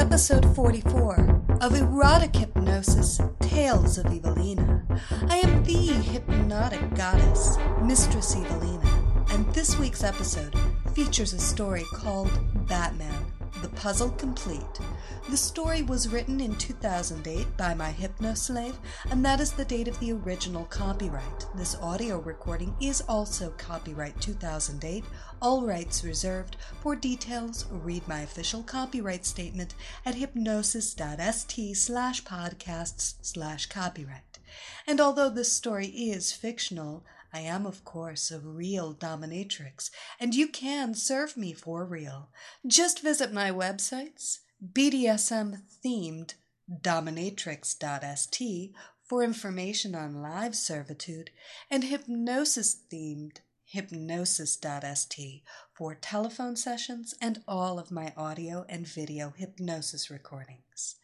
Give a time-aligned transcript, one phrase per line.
[0.00, 4.82] Episode 44 of Erotic Hypnosis Tales of Evelina.
[5.28, 10.54] I am the hypnotic goddess, Mistress Evelina, and this week's episode
[10.94, 12.30] features a story called
[12.66, 13.26] Batman
[13.62, 14.80] The Puzzle Complete.
[15.28, 18.76] The story was written in 2008 by my hypnoslave,
[19.10, 21.46] and that is the date of the original copyright.
[21.54, 25.04] This audio recording is also copyright 2008,
[25.42, 26.56] all rights reserved.
[26.80, 29.74] For details, read my official copyright statement
[30.06, 34.38] at hypnosis.st slash podcasts slash copyright.
[34.86, 40.48] And although this story is fictional, I am, of course, a real dominatrix, and you
[40.48, 42.30] can serve me for real.
[42.66, 44.38] Just visit my websites,
[44.72, 46.34] BDSM themed
[46.70, 51.30] dominatrix.st for information on live servitude,
[51.70, 60.10] and hypnosis themed hypnosis.st for telephone sessions and all of my audio and video hypnosis
[60.10, 60.96] recordings.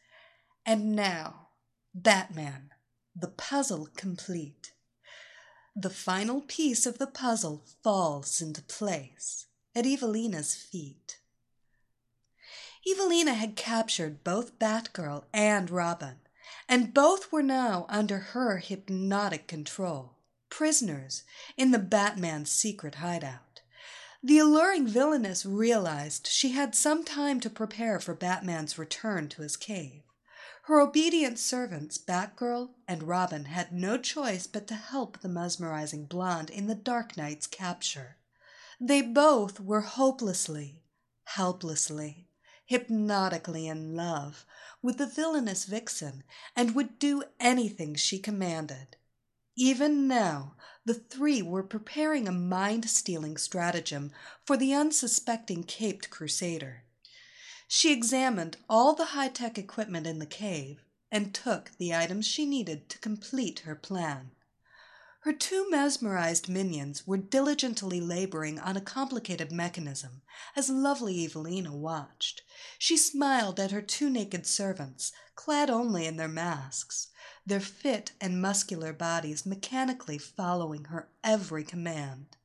[0.64, 1.48] And now,
[1.94, 2.70] Batman,
[3.14, 4.72] the puzzle complete.
[5.78, 11.18] The final piece of the puzzle falls into place at Evelina's feet.
[12.90, 16.20] Evelina had captured both Batgirl and Robin,
[16.66, 20.16] and both were now under her hypnotic control,
[20.48, 21.24] prisoners
[21.58, 23.60] in the Batman's secret hideout.
[24.22, 29.58] The alluring villainess realized she had some time to prepare for Batman's return to his
[29.58, 30.05] cave.
[30.66, 36.50] Her obedient servants, Batgirl and Robin, had no choice but to help the mesmerizing blonde
[36.50, 38.16] in the Dark Knight's capture.
[38.80, 40.82] They both were hopelessly,
[41.22, 42.30] helplessly,
[42.66, 44.44] hypnotically in love
[44.82, 46.24] with the villainous vixen
[46.56, 48.96] and would do anything she commanded.
[49.56, 54.10] Even now, the three were preparing a mind stealing stratagem
[54.44, 56.82] for the unsuspecting caped crusader.
[57.68, 62.46] She examined all the high tech equipment in the cave and took the items she
[62.46, 64.30] needed to complete her plan.
[65.20, 70.22] Her two mesmerized minions were diligently laboring on a complicated mechanism
[70.54, 72.42] as lovely Evelina watched.
[72.78, 77.08] She smiled at her two naked servants, clad only in their masks,
[77.44, 82.36] their fit and muscular bodies mechanically following her every command.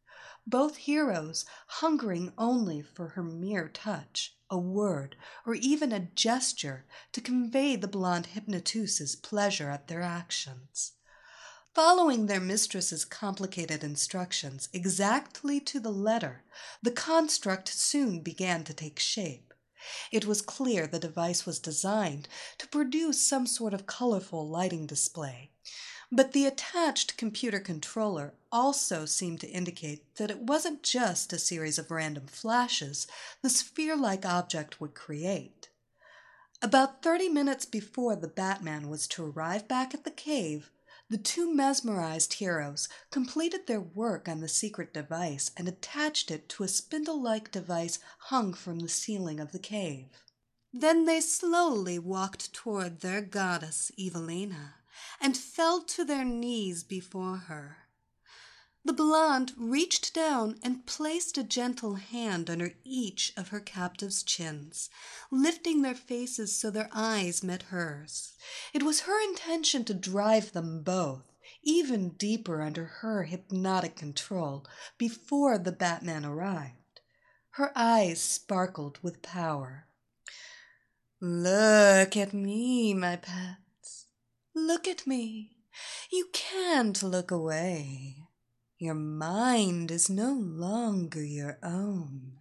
[0.47, 7.21] Both heroes hungering only for her mere touch, a word, or even a gesture to
[7.21, 10.91] convey the blonde hypnoteuse's pleasure at their actions.
[11.73, 16.43] Following their mistress's complicated instructions exactly to the letter,
[16.83, 19.53] the construct soon began to take shape.
[20.11, 25.51] It was clear the device was designed to produce some sort of colorful lighting display,
[26.11, 31.79] but the attached computer controller also seemed to indicate that it wasn't just a series
[31.79, 33.07] of random flashes
[33.41, 35.69] the sphere like object would create.
[36.61, 40.69] About thirty minutes before the Batman was to arrive back at the cave,
[41.09, 46.63] the two mesmerized heroes completed their work on the secret device and attached it to
[46.63, 50.07] a spindle like device hung from the ceiling of the cave.
[50.73, 54.75] Then they slowly walked toward their goddess, Evelina,
[55.19, 57.77] and fell to their knees before her.
[58.83, 64.89] The blonde reached down and placed a gentle hand under each of her captive's chins,
[65.29, 68.33] lifting their faces so their eyes met hers.
[68.73, 71.31] It was her intention to drive them both
[71.63, 74.65] even deeper under her hypnotic control
[74.97, 77.01] before the Batman arrived.
[77.51, 79.87] Her eyes sparkled with power.
[81.19, 83.60] Look at me, my pets.
[84.53, 85.51] Look at me.
[86.11, 88.17] You can't look away.
[88.77, 92.33] Your mind is no longer your own.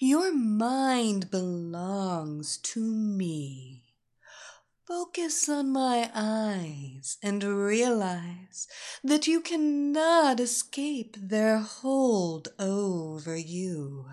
[0.00, 3.84] Your mind belongs to me.
[4.88, 8.66] Focus on my eyes and realize
[9.04, 14.06] that you cannot escape their hold over you.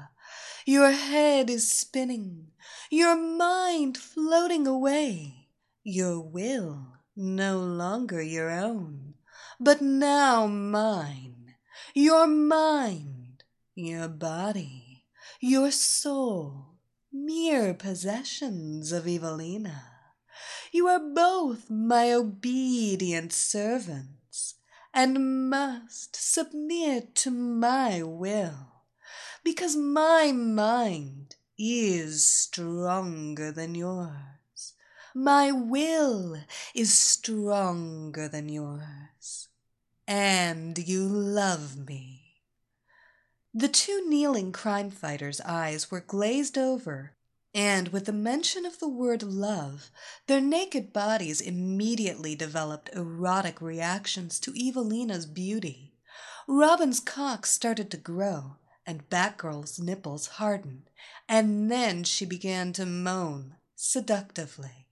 [0.65, 2.47] Your head is spinning,
[2.91, 5.47] your mind floating away,
[5.83, 9.09] your will no longer your own
[9.59, 11.55] but now mine,
[11.93, 13.43] your mind,
[13.75, 15.05] your body,
[15.41, 16.77] your soul,
[17.11, 19.83] mere possessions of Evelina.
[20.71, 24.55] You are both my obedient servants,
[24.93, 28.85] and must submit to my will,
[29.43, 34.38] because my mind is stronger than yours.
[35.15, 36.37] My will
[36.75, 39.47] is stronger than yours.
[40.07, 42.43] And you love me.
[43.53, 47.15] The two kneeling crime fighters' eyes were glazed over,
[47.53, 49.89] and with the mention of the word love,
[50.27, 55.95] their naked bodies immediately developed erotic reactions to Evelina's beauty.
[56.47, 60.91] Robin's cock started to grow, and Batgirl's nipples hardened,
[61.27, 64.88] and then she began to moan seductively.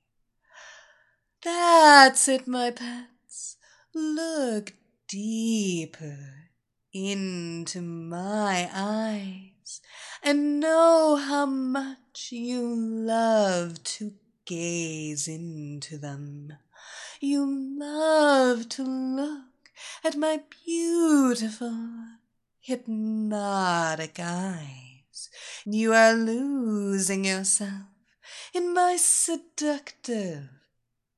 [1.44, 3.58] That's it, my pets.
[3.94, 4.74] Look
[5.08, 6.50] deeper
[6.94, 9.82] into my eyes
[10.24, 14.14] and know how much you love to
[14.46, 16.54] gaze into them.
[17.20, 17.46] You
[17.80, 19.72] love to look
[20.04, 21.78] at my beautiful,
[22.60, 25.30] hypnotic eyes.
[25.66, 27.88] You are losing yourself
[28.54, 30.50] in my seductive,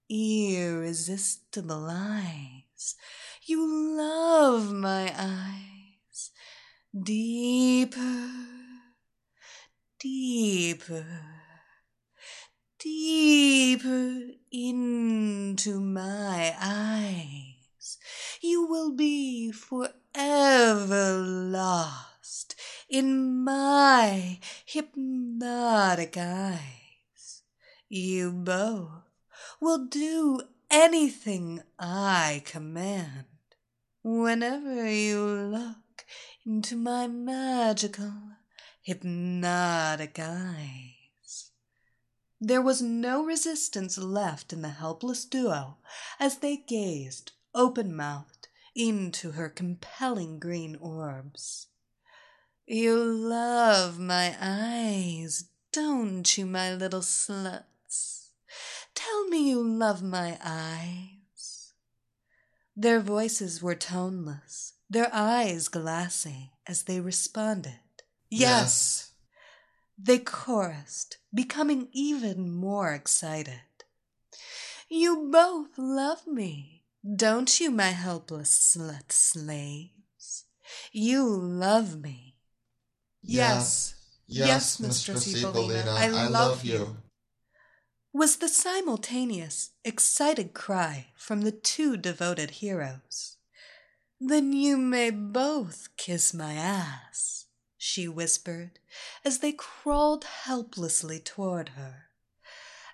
[0.09, 2.95] irresistible eyes.
[3.45, 5.69] You love my eyes
[6.91, 8.29] deeper,
[9.99, 11.05] deeper,
[12.79, 14.21] deeper
[14.51, 17.97] into my eyes.
[18.41, 22.55] You will be forever lost
[22.89, 27.43] in my hypnotic eyes.
[27.87, 29.08] You both
[29.61, 33.25] will do anything I command
[34.03, 36.05] whenever you look
[36.45, 38.13] into my magical,
[38.81, 41.51] hypnotic eyes.
[42.39, 45.77] There was no resistance left in the helpless duo
[46.19, 51.67] as they gazed, open mouthed, into her compelling green orbs.
[52.65, 57.63] You love my eyes, don't you, my little sluts?
[58.99, 61.71] Tell me you love my eyes.
[62.75, 67.79] Their voices were toneless, their eyes glassy as they responded.
[68.29, 69.11] Yes.
[69.97, 73.61] They chorused, becoming even more excited.
[74.89, 76.83] You both love me,
[77.15, 80.43] don't you, my helpless slut slaves?
[80.91, 82.35] You love me.
[83.21, 83.95] Yes.
[84.27, 86.97] Yes, Mistress Evelina, I love you.
[88.11, 93.37] Was the simultaneous, excited cry from the two devoted heroes.
[94.19, 97.45] Then you may both kiss my ass,
[97.77, 98.79] she whispered
[99.23, 102.08] as they crawled helplessly toward her.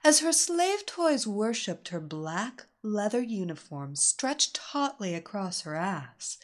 [0.06, 6.38] As her slave toys worshipped her black leather uniform stretched tautly across her ass,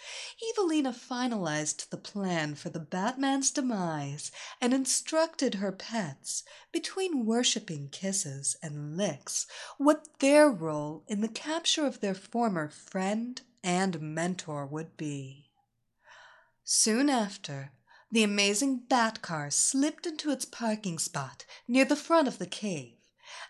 [0.50, 6.42] Evelina finalized the plan for the Batman's demise and instructed her pets,
[6.72, 9.46] between worshipping kisses and licks,
[9.78, 15.52] what their role in the capture of their former friend and mentor would be.
[16.63, 17.74] Soon after,
[18.12, 22.96] the amazing Bat car slipped into its parking spot near the front of the cave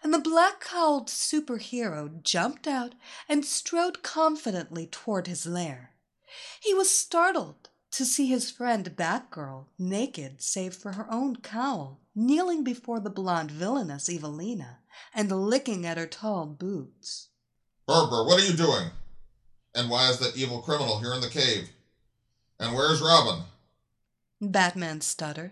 [0.03, 2.93] and the black cowled superhero jumped out
[3.27, 5.91] and strode confidently toward his lair.
[6.61, 12.63] He was startled to see his friend Batgirl, naked save for her own cowl, kneeling
[12.63, 14.79] before the blonde villainess Evelina
[15.13, 17.29] and licking at her tall boots.
[17.85, 18.89] Barbara, what are you doing?
[19.75, 21.69] And why is that evil criminal here in the cave?
[22.59, 23.43] And where's Robin?
[24.41, 25.51] Batman stuttered.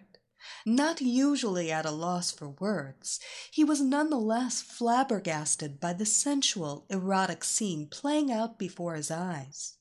[0.65, 3.19] Not usually at a loss for words,
[3.51, 9.11] he was none the less flabbergasted by the sensual, erotic scene playing out before his
[9.11, 9.77] eyes.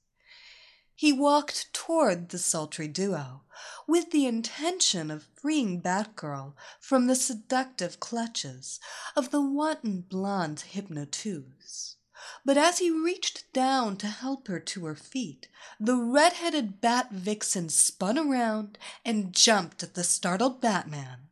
[0.94, 3.42] He walked toward the sultry duo
[3.87, 8.80] with the intention of freeing Batgirl from the seductive clutches
[9.14, 11.97] of the wanton blonde hypnoteuse.
[12.44, 15.49] But as he reached down to help her to her feet,
[15.80, 21.28] the red-headed Bat Vixen spun around and jumped at the startled Batman.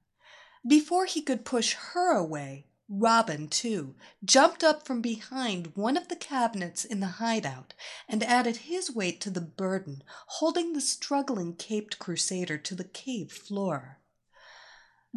[0.67, 6.17] Before he could push her away, Robin, too, jumped up from behind one of the
[6.17, 7.75] cabinets in the hideout
[8.09, 13.33] and added his weight to the burden holding the struggling caped crusader to the cave
[13.33, 13.99] floor.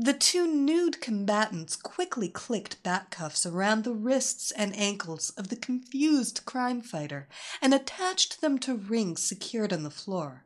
[0.01, 5.57] The two nude combatants quickly clicked bat cuffs around the wrists and ankles of the
[5.57, 7.27] confused crime fighter
[7.61, 10.45] and attached them to rings secured on the floor.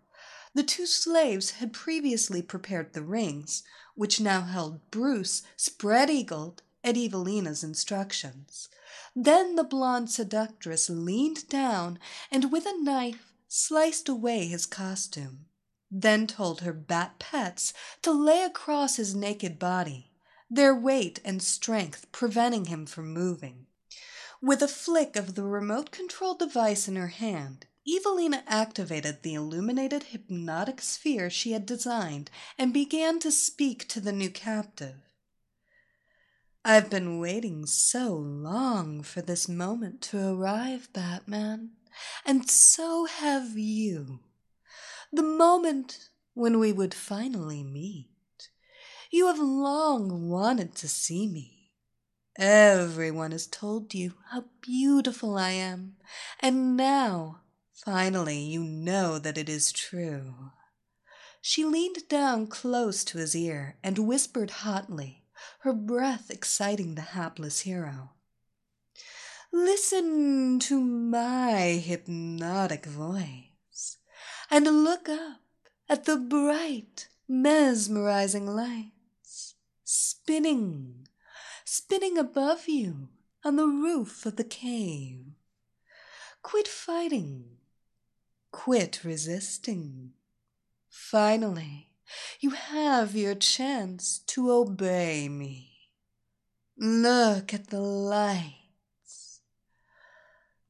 [0.55, 3.61] The two slaves had previously prepared the rings,
[3.93, 8.69] which now held Bruce spread eagled at Evelina's instructions.
[9.15, 11.99] Then the blonde seductress leaned down
[12.31, 15.45] and with a knife sliced away his costume
[15.95, 17.71] then told her bat pets
[18.01, 20.11] to lay across his naked body,
[20.49, 23.67] their weight and strength preventing him from moving.
[24.41, 30.03] With a flick of the remote control device in her hand, Evelina activated the illuminated
[30.03, 34.95] hypnotic sphere she had designed and began to speak to the new captive.
[36.65, 41.71] I've been waiting so long for this moment to arrive, Batman,
[42.25, 44.21] and so have you
[45.13, 48.09] the moment when we would finally meet.
[49.11, 51.71] You have long wanted to see me.
[52.35, 55.97] Everyone has told you how beautiful I am,
[56.39, 57.41] and now,
[57.71, 60.33] finally, you know that it is true.
[61.41, 65.25] She leaned down close to his ear and whispered hotly,
[65.59, 68.13] her breath exciting the hapless hero.
[69.51, 73.52] Listen to my hypnotic voice
[74.53, 75.41] and look up
[75.89, 81.07] at the bright, mesmerizing lights spinning,
[81.65, 83.09] spinning above you
[83.43, 85.25] on the roof of the cave.
[86.43, 87.45] Quit fighting.
[88.51, 90.11] Quit resisting.
[90.87, 91.89] Finally,
[92.39, 95.89] you have your chance to obey me.
[96.77, 99.41] Look at the lights.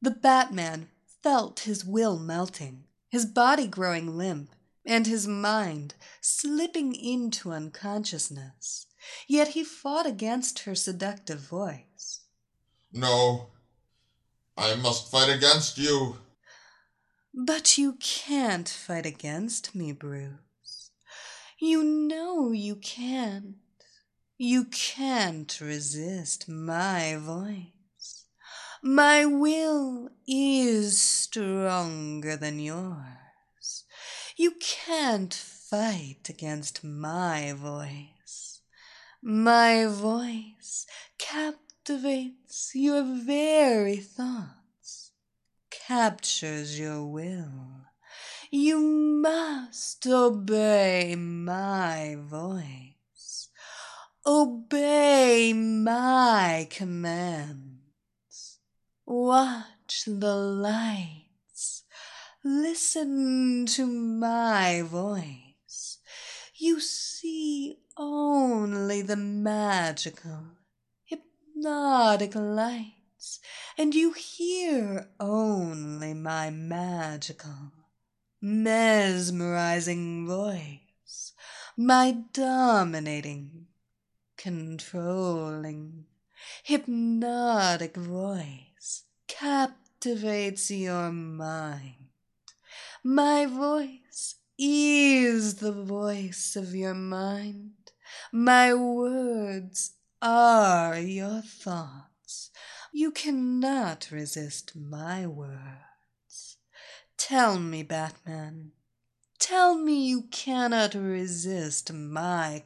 [0.00, 0.88] The Batman
[1.22, 2.84] felt his will melting
[3.14, 4.50] his body growing limp,
[4.84, 8.86] and his mind slipping into unconsciousness.
[9.26, 12.20] Yet he fought against her seductive voice.
[12.92, 13.48] No,
[14.56, 16.18] I must fight against you.
[17.34, 20.90] But you can't fight against me, Bruce.
[21.58, 23.56] You know you can't.
[24.38, 27.73] You can't resist my voice.
[28.86, 33.84] My will is stronger than yours.
[34.36, 38.60] You can't fight against my voice.
[39.22, 40.84] My voice
[41.16, 45.12] captivates your very thoughts,
[45.70, 47.86] captures your will.
[48.50, 53.48] You must obey my voice.
[54.26, 57.63] Obey my command.
[59.06, 61.82] Watch the lights.
[62.42, 65.98] Listen to my voice.
[66.56, 70.46] You see only the magical,
[71.04, 73.40] hypnotic lights,
[73.76, 77.72] and you hear only my magical,
[78.40, 81.32] mesmerizing voice,
[81.76, 83.66] my dominating,
[84.38, 86.06] controlling,
[86.62, 88.63] hypnotic voice
[89.44, 92.08] captivates your mind.
[93.04, 97.92] My voice is the voice of your mind.
[98.32, 102.52] My words are your thoughts.
[102.90, 106.56] You cannot resist my words.
[107.18, 108.70] Tell me, Batman.
[109.38, 112.62] Tell me you cannot resist my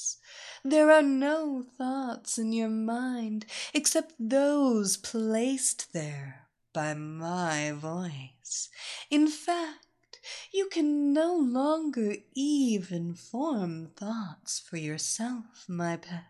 [0.00, 0.18] commands.
[0.64, 8.68] There are no thoughts in your mind except those placed there by my voice.
[9.10, 10.20] In fact,
[10.52, 16.24] you can no longer even form thoughts for yourself, my pet.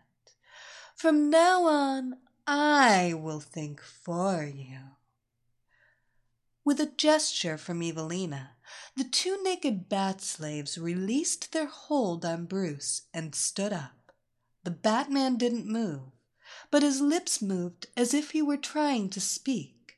[0.95, 4.95] From now on, I will think for you.
[6.63, 8.51] With a gesture from Evelina,
[8.95, 14.11] the two naked bat slaves released their hold on Bruce and stood up.
[14.63, 16.11] The Batman didn't move,
[16.69, 19.97] but his lips moved as if he were trying to speak.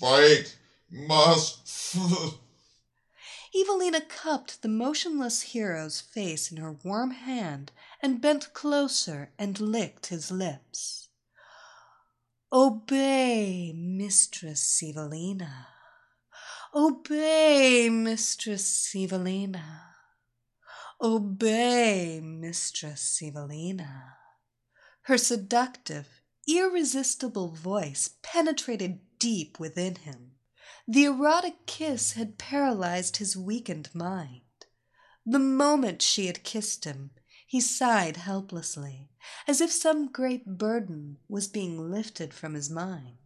[0.00, 0.56] Fight
[0.90, 1.96] must.
[3.54, 7.70] Evelina cupped the motionless hero's face in her warm hand
[8.02, 10.97] and bent closer and licked his lips.
[12.50, 15.66] Obey, Mistress Evelina.
[16.74, 19.94] Obey, Mistress Evelina.
[20.98, 24.14] Obey, Mistress Evelina.
[25.02, 30.32] Her seductive, irresistible voice penetrated deep within him.
[30.86, 34.40] The erotic kiss had paralyzed his weakened mind.
[35.26, 37.10] The moment she had kissed him,
[37.46, 39.10] He sighed helplessly,
[39.46, 43.16] as if some great burden was being lifted from his mind.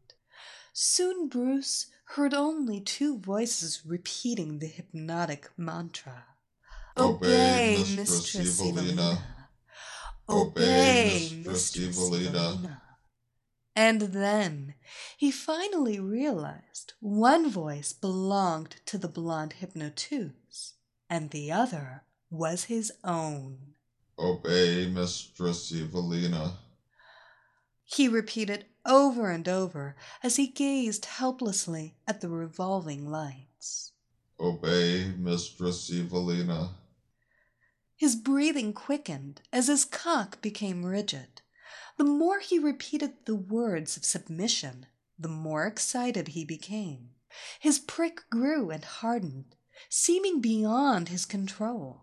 [0.73, 6.25] Soon Bruce heard only two voices repeating the hypnotic mantra.
[6.97, 9.23] Obey, Mistress Evelina.
[10.29, 12.83] Obey, Mistress Evelina.
[13.75, 14.75] And then
[15.17, 20.75] he finally realized one voice belonged to the blonde hypnoteuse,
[21.09, 23.75] and the other was his own.
[24.19, 26.59] Obey, Mistress Evelina.
[27.85, 33.93] He repeated over and over as he gazed helplessly at the revolving lights.
[34.41, 36.71] Obey, Mistress Evelina.
[37.97, 41.43] His breathing quickened as his cock became rigid.
[41.97, 44.87] The more he repeated the words of submission,
[45.19, 47.11] the more excited he became.
[47.61, 49.55] His prick grew and hardened,
[49.89, 52.02] seeming beyond his control.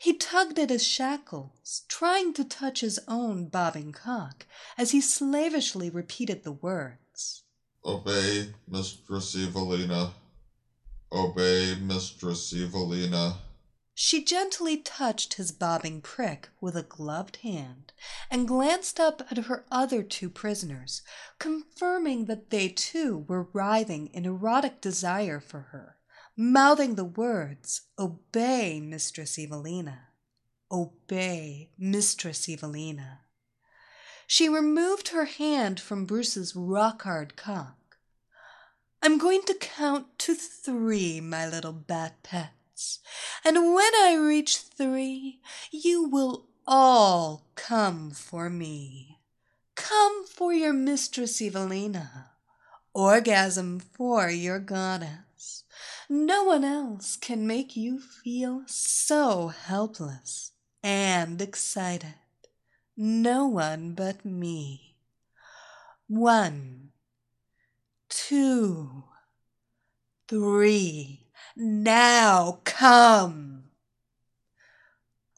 [0.00, 5.90] He tugged at his shackles, trying to touch his own bobbing cock as he slavishly
[5.90, 7.42] repeated the words.
[7.84, 10.12] Obey, Mistress Evelina.
[11.12, 13.38] Obey, Mistress Evelina.
[13.94, 17.92] She gently touched his bobbing prick with a gloved hand
[18.30, 21.02] and glanced up at her other two prisoners,
[21.40, 25.97] confirming that they too were writhing in erotic desire for her,
[26.40, 30.10] mouthing the words, Obey, Mistress Evelina.
[30.70, 33.22] Obey, Mistress Evelina.
[34.28, 37.96] She removed her hand from Bruce's rock hard cock.
[39.02, 43.00] I'm going to count to three, my little bat pets,
[43.44, 45.40] and when I reach three,
[45.72, 49.18] you will all come for me.
[49.74, 52.30] Come for your Mistress Evelina.
[52.94, 55.27] Orgasm for your goddess.
[56.08, 62.14] No one else can make you feel so helpless and excited.
[62.96, 64.96] No one but me.
[66.06, 66.90] One,
[68.08, 69.04] two,
[70.28, 71.26] three.
[71.54, 73.64] Now come!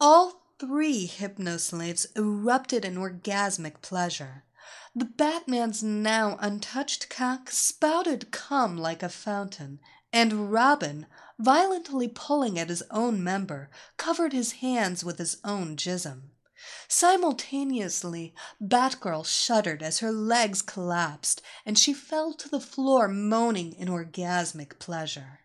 [0.01, 4.45] All three hypnoslaves erupted in orgasmic pleasure.
[4.93, 9.79] The Batman's now untouched cock spouted cum like a fountain,
[10.13, 11.07] and Robin,
[11.39, 16.31] violently pulling at his own member, covered his hands with his own jism.
[16.89, 23.89] Simultaneously, Batgirl shuddered as her legs collapsed and she fell to the floor moaning in
[23.89, 25.41] orgasmic pleasure.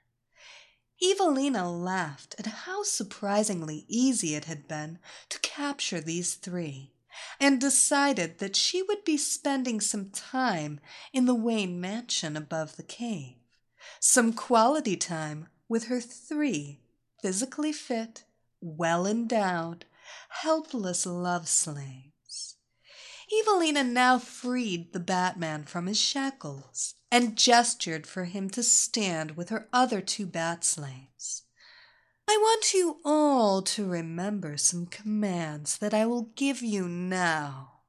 [1.01, 4.97] Evelina laughed at how surprisingly easy it had been
[5.29, 6.94] to capture these three,
[7.39, 10.79] and decided that she would be spending some time
[11.13, 13.35] in the Wayne mansion above the cave,
[13.99, 16.79] some quality time with her three
[17.21, 18.23] physically fit,
[18.61, 19.85] well endowed,
[20.29, 22.57] helpless love slaves.
[23.41, 29.49] Evelina now freed the Batman from his shackles and gestured for him to stand with
[29.49, 31.44] her other two bat slaves.
[32.27, 37.81] I want you all to remember some commands that I will give you now.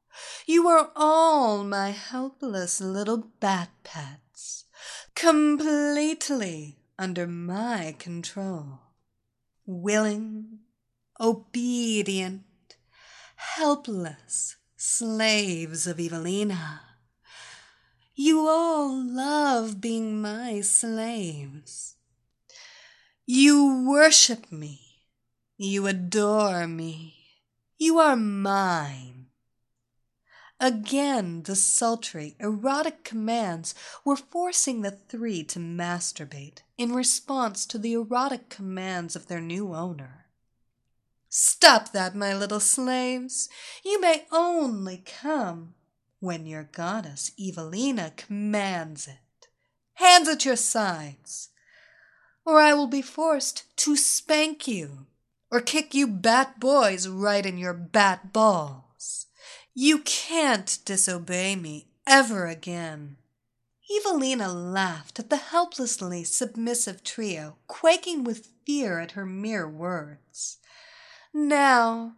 [0.46, 4.64] You are all my helpless little bat pets,
[5.14, 8.80] completely under my control.
[9.64, 10.60] Willing,
[11.18, 12.44] obedient,
[13.36, 16.82] helpless slaves of Evelina.
[18.14, 21.95] You all love being my slaves.
[23.28, 25.02] You worship me.
[25.56, 27.16] You adore me.
[27.76, 29.26] You are mine.
[30.60, 37.94] Again, the sultry, erotic commands were forcing the three to masturbate in response to the
[37.94, 40.26] erotic commands of their new owner.
[41.28, 43.48] Stop that, my little slaves.
[43.84, 45.74] You may only come
[46.20, 49.48] when your goddess Evelina commands it.
[49.94, 51.48] Hands at your sides,
[52.46, 55.06] or I will be forced to spank you
[55.50, 59.26] or kick you bat boys right in your bat balls.
[59.74, 63.16] You can't disobey me ever again.
[63.94, 70.58] Evelina laughed at the helplessly submissive trio, quaking with fear at her mere words.
[71.32, 72.14] Now,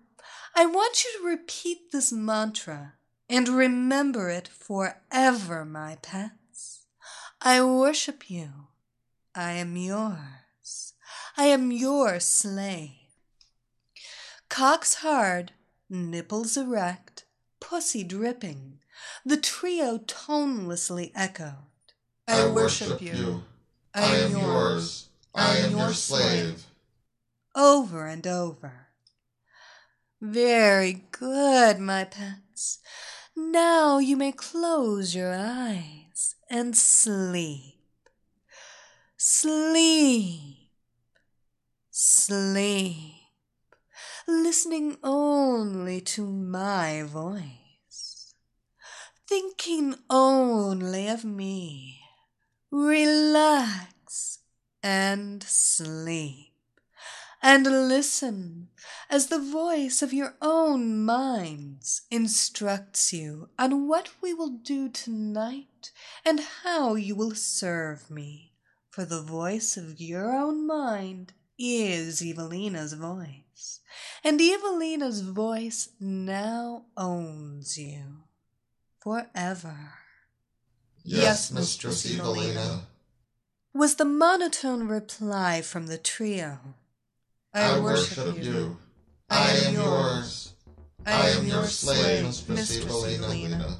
[0.55, 2.95] I want you to repeat this mantra
[3.29, 6.87] and remember it forever, my pets.
[7.43, 8.68] I worship you.
[9.39, 10.95] I am yours.
[11.37, 12.91] I am your slave.
[14.49, 15.53] Cocks hard,
[15.89, 17.25] nipples erect,
[17.61, 18.81] pussy dripping,
[19.25, 21.55] the trio tonelessly echoed.
[22.27, 23.45] I, worship you.
[23.95, 25.09] I am yours.
[25.33, 26.67] I am your slave.
[27.55, 28.89] Over and over.
[30.21, 32.81] Very good, my pets.
[33.37, 37.78] Now you may close your eyes and sleep.
[39.31, 40.71] Sleep.
[41.91, 42.97] Sleep.
[44.27, 48.33] Listening only to my voice.
[49.29, 52.01] Thinking only of me.
[52.71, 54.39] Relax
[54.83, 56.55] and sleep.
[57.43, 58.69] And listen
[59.11, 65.93] as the voice of your own minds instructs you on what we will do tonight
[66.25, 68.48] and how you will serve me
[68.99, 73.79] for the voice of your own mind is Evelina's voice,
[74.25, 78.25] and Evelina's voice now owns you
[78.99, 79.93] forever.
[81.05, 82.89] Yes, Mistress Evelina.
[83.73, 86.59] Was the monotone reply from the trio.
[87.55, 88.79] I worship you.
[89.31, 90.55] I am yours.
[91.07, 93.77] I am your slave, Mistress Evelina.